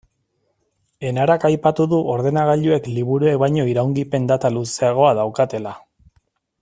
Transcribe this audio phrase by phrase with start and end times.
[1.09, 5.77] Enarak aipatu du ordenagailuek liburuek baino iraungipen data luzeagoa daukatela.